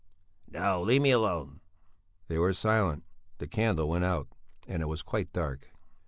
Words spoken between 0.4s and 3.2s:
"No, leave me alone!" They were silent.